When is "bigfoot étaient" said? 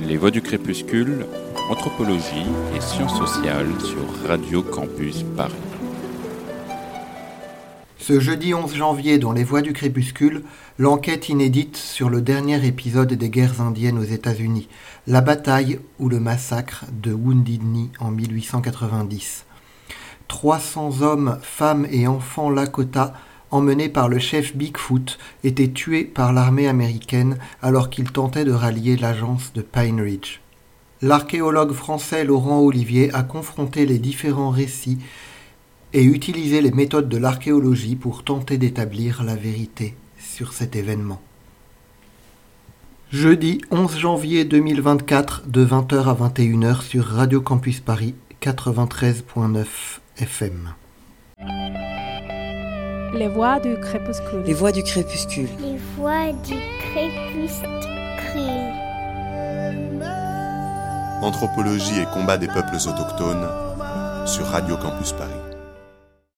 24.56-25.70